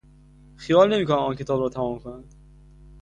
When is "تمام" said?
1.69-1.99